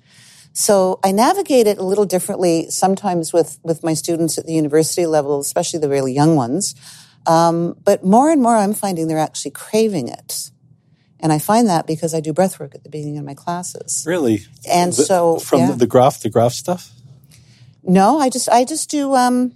[0.52, 5.06] So i navigate it a little differently sometimes with with my students at the university
[5.06, 6.74] level especially the really young ones.
[7.26, 10.50] Um, but more and more i'm finding they're actually craving it
[11.20, 14.04] and I find that because I do breath work at the beginning of my classes.
[14.06, 14.44] really.
[14.68, 15.66] And The- so, from yeah.
[15.70, 16.90] the, the graph, the graph stuff.
[17.82, 19.52] No, I just I just do um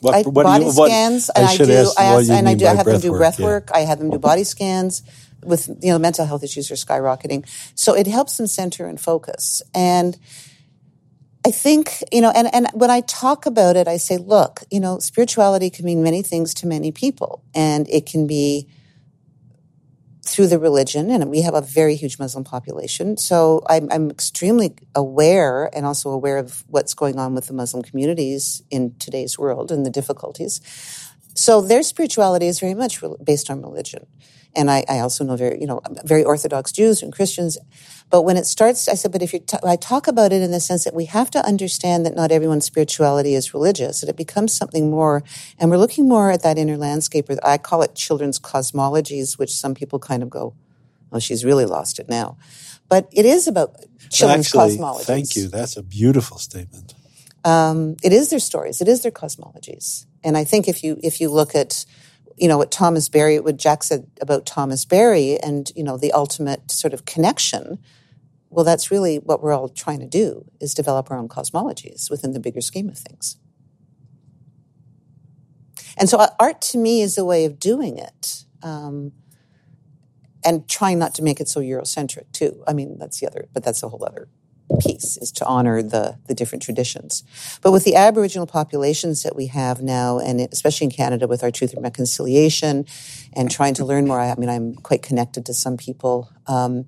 [0.00, 2.54] What, I, what body you- what- scans and I, do ask I ask, and I
[2.54, 3.46] do I have them do breath yeah.
[3.46, 3.70] work.
[3.74, 5.02] I have them do body scans
[5.44, 7.46] with you know mental health issues are skyrocketing.
[7.74, 9.62] So it helps them center and focus.
[9.74, 10.18] And
[11.46, 14.78] I think, you know, and, and when I talk about it, I say, look, you
[14.78, 17.42] know, spirituality can mean many things to many people.
[17.54, 18.68] And it can be
[20.22, 23.16] through the religion, and we have a very huge Muslim population.
[23.16, 27.82] So I'm, I'm extremely aware and also aware of what's going on with the Muslim
[27.82, 30.60] communities in today's world and the difficulties.
[31.34, 34.06] So their spirituality is very much based on religion.
[34.56, 37.56] And I, I also know very, you know, very Orthodox Jews and Christians.
[38.10, 40.50] But when it starts, I said, but if you, t- I talk about it in
[40.50, 44.16] the sense that we have to understand that not everyone's spirituality is religious, that it
[44.16, 45.22] becomes something more,
[45.58, 49.52] and we're looking more at that inner landscape, or I call it children's cosmologies, which
[49.52, 50.54] some people kind of go,
[51.12, 52.36] oh, she's really lost it now.
[52.88, 53.76] But it is about
[54.10, 55.04] children's Actually, cosmologies.
[55.04, 55.46] thank you.
[55.46, 56.94] That's a beautiful statement.
[57.44, 58.80] Um, it is their stories.
[58.80, 60.06] It is their cosmologies.
[60.24, 61.86] And I think if you if you look at
[62.40, 66.10] you know what Thomas Berry, what Jack said about Thomas Berry, and you know the
[66.12, 67.78] ultimate sort of connection.
[68.48, 72.32] Well, that's really what we're all trying to do: is develop our own cosmologies within
[72.32, 73.36] the bigger scheme of things.
[75.98, 79.12] And so, uh, art to me is a way of doing it, um,
[80.42, 82.64] and trying not to make it so Eurocentric too.
[82.66, 84.28] I mean, that's the other, but that's a whole other
[84.80, 87.22] piece is to honor the the different traditions.
[87.62, 91.50] But with the Aboriginal populations that we have now, and especially in Canada with our
[91.50, 92.86] Truth and Reconciliation,
[93.32, 94.20] and trying to learn more.
[94.20, 96.30] I mean, I'm quite connected to some people.
[96.46, 96.86] Um,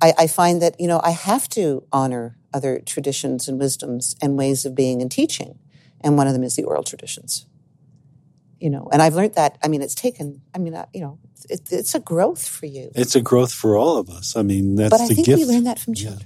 [0.00, 4.36] I, I find that you know I have to honor other traditions and wisdoms and
[4.36, 5.58] ways of being and teaching,
[6.00, 7.46] and one of them is the oral traditions
[8.62, 11.18] you know and i've learned that i mean it's taken i mean uh, you know
[11.50, 14.36] it, it's a growth for you It's a growth for all of us.
[14.36, 15.38] I mean, that's but i think gift.
[15.40, 16.16] we learn that from Yeah.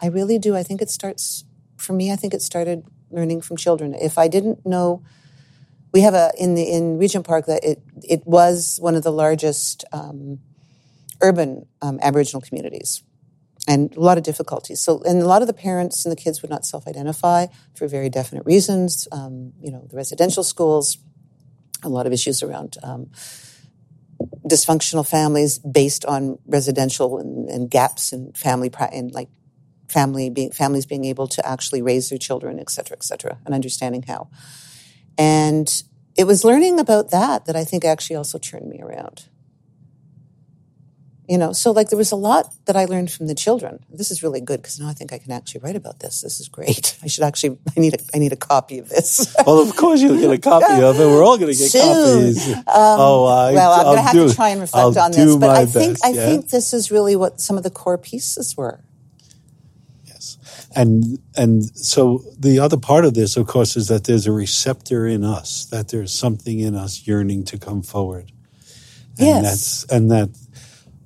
[0.00, 1.44] I really do i think it starts
[1.76, 5.02] for me i think it started learning from children if i didn't know
[5.92, 9.12] we have a in the in regent park that it it was one of the
[9.12, 10.40] largest um,
[11.22, 13.02] urban um, aboriginal communities
[13.66, 14.80] and a lot of difficulties.
[14.80, 18.08] So, and a lot of the parents and the kids would not self-identify for very
[18.08, 19.08] definite reasons.
[19.10, 20.98] Um, you know, the residential schools,
[21.82, 23.10] a lot of issues around um,
[24.48, 29.28] dysfunctional families based on residential and, and gaps in family and like
[29.96, 33.54] family being families being able to actually raise their children, et cetera, et cetera, and
[33.54, 34.28] understanding how.
[35.16, 35.68] And
[36.16, 39.28] it was learning about that that I think actually also turned me around
[41.28, 44.10] you know so like there was a lot that i learned from the children this
[44.10, 46.48] is really good because now i think i can actually write about this this is
[46.48, 49.74] great i should actually i need a, I need a copy of this well, of
[49.76, 51.06] course you'll get a copy of it.
[51.06, 51.82] We're all going to get Soon.
[51.82, 52.48] copies.
[52.54, 55.36] Um, oh, I, well i'm going to have to try and reflect I'll on this
[55.36, 58.56] but i think best, i think this is really what some of the core pieces
[58.56, 58.80] were.
[60.76, 65.06] And and so the other part of this, of course, is that there's a receptor
[65.06, 68.30] in us, that there's something in us yearning to come forward.
[69.18, 69.42] And Yes.
[69.42, 70.28] that's and that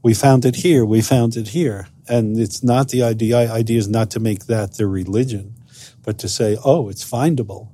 [0.03, 1.87] we found it here, we found it here.
[2.09, 5.55] And it's not the idea idea is not to make that the religion,
[6.03, 7.69] but to say, oh, it's findable.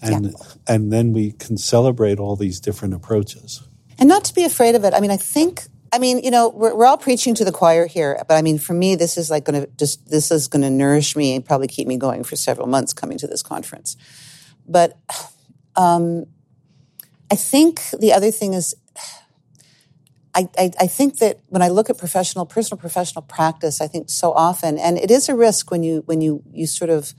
[0.00, 0.74] And Yeah.
[0.74, 3.60] and then we can celebrate all these different approaches.
[3.98, 4.94] and not to be afraid of it.
[4.94, 7.86] I mean, I think, I mean, you know, we're, we're all preaching to the choir
[7.86, 10.62] here, but I mean, for me, this is like going to just, this is going
[10.62, 13.96] to nourish me and probably keep me going for several months coming to this conference.
[14.68, 14.96] But
[15.74, 16.26] um,
[17.30, 18.74] I think the other thing is,
[20.34, 24.10] I, I, I think that when I look at professional, personal professional practice, I think
[24.10, 27.14] so often, and it is a risk when you when you you sort of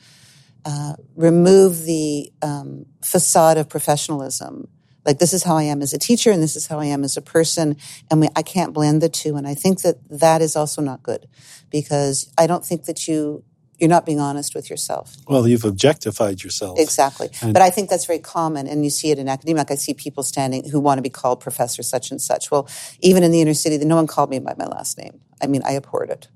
[0.64, 4.70] uh, remove the um, facade of professionalism.
[5.06, 7.04] Like this is how I am as a teacher, and this is how I am
[7.04, 7.78] as a person,
[8.10, 9.36] and we, I can't blend the two.
[9.36, 11.28] And I think that that is also not good,
[11.72, 13.44] because I don't think that you
[13.80, 15.16] you're not being honest with yourself.
[15.28, 16.78] Well, you've objectified yourself.
[16.78, 17.32] Exactly.
[17.42, 19.62] And- but I think that's very common, and you see it in academia.
[19.62, 22.52] Like I see people standing who want to be called Professor such and such.
[22.52, 25.20] Well, even in the inner city, no one called me by my last name.
[25.42, 26.28] I mean, I abhorred it.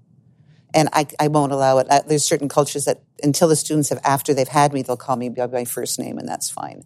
[0.73, 1.87] And I, I won't allow it.
[2.07, 5.29] There's certain cultures that until the students have, after they've had me, they'll call me
[5.29, 6.83] by my first name, and that's fine.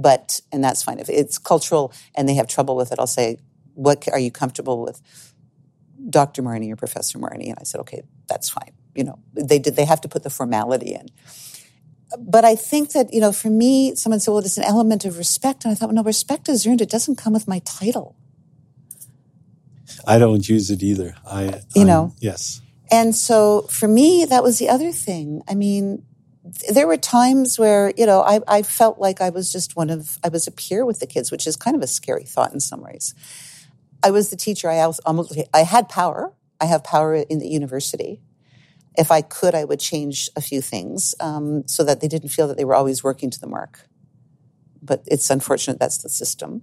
[0.00, 0.98] But, and that's fine.
[1.00, 3.38] If it's cultural and they have trouble with it, I'll say,
[3.74, 5.02] what are you comfortable with?
[6.08, 6.40] Dr.
[6.42, 8.72] Marini or Professor Marini?" And I said, okay, that's fine.
[8.94, 11.08] You know, they did, they have to put the formality in
[12.18, 15.18] but I think that, you know, for me, someone said, well, it's an element of
[15.18, 15.64] respect.
[15.64, 16.80] And I thought, well, no, respect is earned.
[16.80, 18.16] It doesn't come with my title.
[20.06, 21.14] I don't use it either.
[21.26, 22.14] I You I'm- know.
[22.20, 22.62] Yes.
[22.90, 25.42] And so for me, that was the other thing.
[25.46, 26.02] I mean,
[26.72, 30.18] there were times where, you know, I, I felt like I was just one of,
[30.24, 32.60] I was a peer with the kids, which is kind of a scary thought in
[32.60, 33.14] some ways.
[34.02, 34.70] I was the teacher.
[34.70, 36.32] I was almost, I had power.
[36.60, 38.20] I have power in the university.
[38.96, 42.48] If I could, I would change a few things um, so that they didn't feel
[42.48, 43.80] that they were always working to the mark.
[44.82, 46.62] But it's unfortunate that's the system.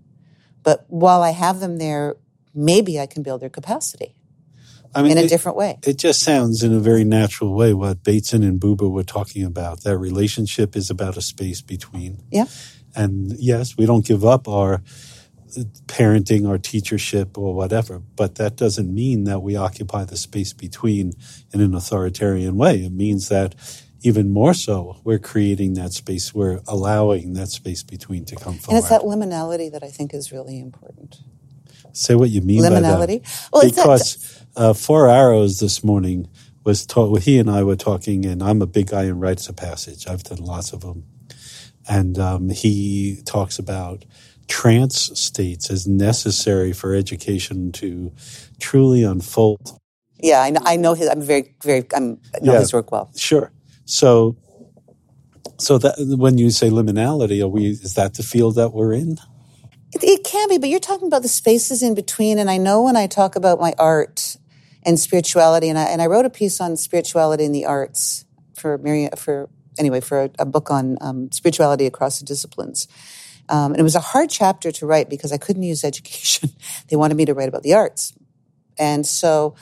[0.63, 2.15] But while I have them there,
[2.53, 4.15] maybe I can build their capacity
[4.95, 5.77] I mean, in a it- different way.
[5.83, 9.83] It just sounds in a very natural way what Bateson and Buber were talking about.
[9.83, 12.23] That relationship is about a space between.
[12.31, 12.45] Yeah.
[12.95, 14.81] And yes, we don't give up our
[15.87, 21.13] parenting, our teachership, or whatever, but that doesn't mean that we occupy the space between
[21.53, 22.83] in an authoritarian way.
[22.83, 23.55] It means that
[24.01, 28.61] even more so, we're creating that space, we're allowing that space between to come And
[28.61, 28.79] forward.
[28.79, 31.17] it's that liminality that I think is really important.
[31.93, 32.83] Say what you mean by that.
[32.83, 33.49] Liminality.
[33.53, 36.27] Well, because uh, Four Arrows this morning
[36.63, 37.21] was taught.
[37.21, 40.07] He and I were talking, and I'm a big guy in rites of passage.
[40.07, 41.03] I've done lots of them,
[41.87, 44.05] and um, he talks about
[44.47, 48.11] trance states as necessary for education to
[48.59, 49.79] truly unfold.
[50.19, 51.07] yeah, I know, I know his.
[51.09, 51.85] I'm very, very.
[51.93, 52.59] I'm, I know Yeah.
[52.59, 53.11] his work well.
[53.15, 53.51] Sure.
[53.85, 54.35] So,
[55.57, 57.67] so that when you say liminality, are we?
[57.67, 59.17] Is that the field that we're in?
[59.93, 62.39] It, it can be, but you're talking about the spaces in between.
[62.39, 64.37] And I know when I talk about my art
[64.85, 68.77] and spirituality, and I and I wrote a piece on spirituality in the arts for
[68.77, 72.87] Mary for anyway for a, a book on um, spirituality across the disciplines.
[73.49, 76.49] Um, and it was a hard chapter to write because I couldn't use education.
[76.89, 78.13] they wanted me to write about the arts,
[78.77, 79.55] and so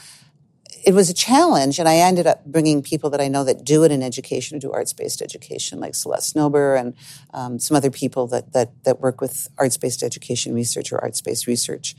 [0.86, 3.84] it was a challenge, and I ended up bringing people that I know that do
[3.84, 6.94] it in education, do arts based education, like Celeste Snowber and
[7.34, 11.22] um, some other people that, that, that work with arts based education research or arts
[11.22, 11.96] based research.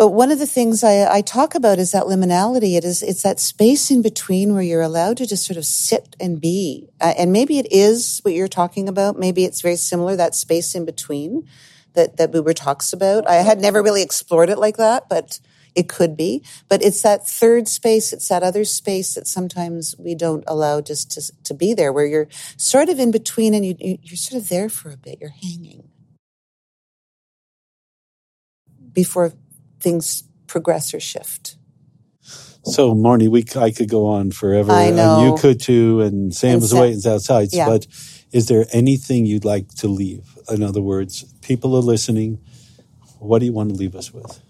[0.00, 2.74] But one of the things I, I, talk about is that liminality.
[2.74, 6.16] It is it's that space in between where you're allowed to just sort of sit
[6.18, 6.88] and be.
[7.02, 9.18] Uh, and maybe it is what you're talking about.
[9.18, 11.46] Maybe it's very similar that space in between
[11.92, 13.28] that that Buber talks about.
[13.28, 15.38] I had never really explored it like that, but
[15.74, 16.42] it could be.
[16.66, 18.14] But it's that third space.
[18.14, 22.06] It's that other space that sometimes we don't allow just to to be there, where
[22.06, 25.18] you're sort of in between and you, you're sort of there for a bit.
[25.20, 25.90] You're hanging
[28.94, 29.34] before
[29.80, 31.56] things progress or shift.
[32.64, 34.72] So, Marni, we I could go on forever.
[34.72, 35.20] I know.
[35.20, 37.48] And you could too, and Sam's And waiting outside.
[37.52, 37.66] yeah.
[37.66, 37.86] But
[38.32, 40.36] is there anything you'd like to leave?
[40.50, 42.38] In other words, people are listening.
[43.18, 44.40] What do you want to leave us with?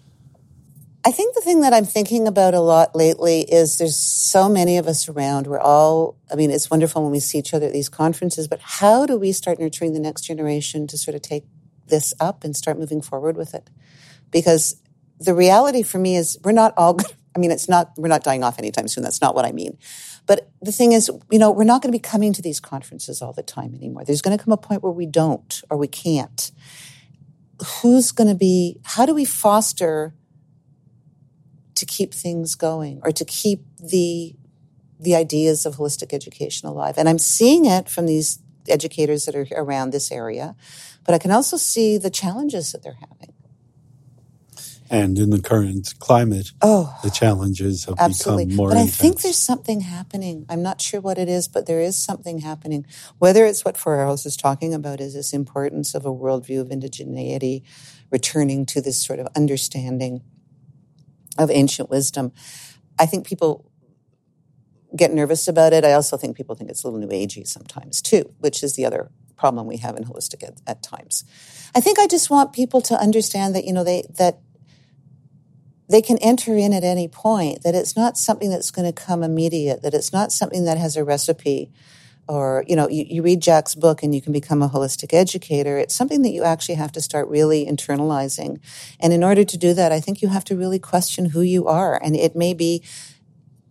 [1.03, 4.77] I think the thing that I'm thinking about a lot lately is there's so many
[4.77, 5.47] of us around.
[5.47, 8.59] We're all, I mean, it's wonderful when we see each other at these conferences, but
[8.61, 11.45] how do we start nurturing the next generation to sort of take
[11.87, 13.71] this up and start moving forward with it?
[14.29, 14.79] Because
[15.21, 16.97] the reality for me is we're not all,
[17.35, 19.03] I mean, it's not, we're not dying off anytime soon.
[19.03, 19.77] That's not what I mean.
[20.25, 23.21] But the thing is, you know, we're not going to be coming to these conferences
[23.21, 24.03] all the time anymore.
[24.03, 26.51] There's going to come a point where we don't or we can't.
[27.81, 30.15] Who's going to be, how do we foster
[31.75, 34.35] to keep things going or to keep the
[35.01, 36.93] the ideas of holistic education alive.
[36.95, 40.55] And I'm seeing it from these educators that are around this area,
[41.03, 43.33] but I can also see the challenges that they're having.
[44.91, 48.45] And in the current climate, Oh, the challenges have absolutely.
[48.45, 50.45] become more but I think there's something happening.
[50.49, 52.85] I'm not sure what it is, but there is something happening.
[53.17, 56.67] Whether it's what Four Arrows is talking about is this importance of a worldview of
[56.67, 57.63] indigeneity,
[58.11, 60.23] returning to this sort of understanding
[61.37, 62.33] of ancient wisdom.
[62.99, 63.71] I think people
[64.93, 65.85] get nervous about it.
[65.85, 68.85] I also think people think it's a little new agey sometimes too, which is the
[68.85, 71.23] other problem we have in holistic at, at times.
[71.73, 74.39] I think I just want people to understand that you know they that
[75.91, 77.63] they can enter in at any point.
[77.63, 79.81] That it's not something that's going to come immediate.
[79.81, 81.71] That it's not something that has a recipe.
[82.27, 85.77] Or you know, you, you read Jack's book and you can become a holistic educator.
[85.77, 88.59] It's something that you actually have to start really internalizing.
[88.99, 91.67] And in order to do that, I think you have to really question who you
[91.67, 92.01] are.
[92.01, 92.83] And it may be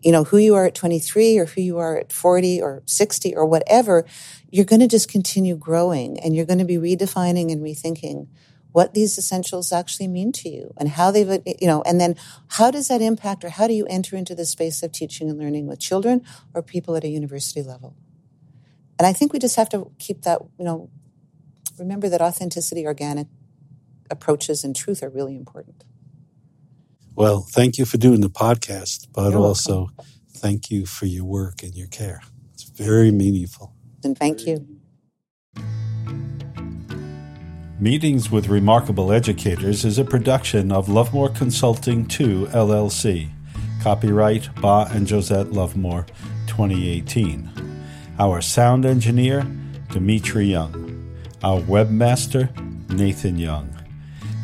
[0.02, 3.36] you know, who you are at 23 or who you are at 40 or 60
[3.36, 4.06] or whatever,
[4.50, 8.26] you're going to just continue growing and you're going to be redefining and rethinking
[8.72, 12.14] what these essentials actually mean to you and how they've, you know, and then
[12.48, 15.38] how does that impact or how do you enter into the space of teaching and
[15.38, 17.96] learning with children or people at a university level?
[18.98, 20.90] And I think we just have to keep that, you know,
[21.78, 23.26] remember that authenticity, organic
[24.10, 25.84] approaches, and truth are really important.
[27.14, 29.90] Well, thank you for doing the podcast, but You're also
[30.32, 32.22] thank you for your work and your care.
[32.54, 33.74] It's very meaningful.
[34.04, 34.79] And thank you.
[37.80, 43.30] Meetings with Remarkable Educators is a production of Luvmour Consulting 2 LLC.
[43.82, 46.06] Copyright Ba and Josette Luvmour
[46.46, 47.48] 2018.
[48.18, 49.46] Our sound engineer,
[49.92, 51.10] Dimitri Young.
[51.42, 52.50] Our webmaster,
[52.90, 53.74] Nathan Young.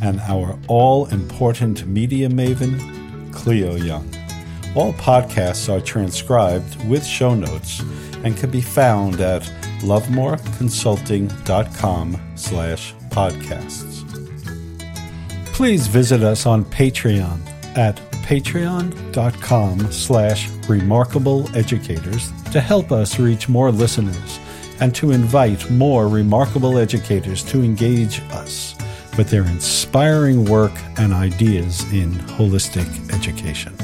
[0.00, 4.08] And our all important media maven, Cleo Young.
[4.74, 7.82] All podcasts are transcribed with show notes
[8.24, 9.42] and can be found at
[9.82, 14.04] luvmourconsulting.com slash podcasts.
[15.54, 17.40] Please visit us on Patreon
[17.78, 17.96] at
[18.26, 24.38] patreon.com slash remarkable educators to help us reach more listeners
[24.80, 28.74] and to invite more remarkable educators to engage us
[29.16, 33.74] with their inspiring work and ideas in holistic education.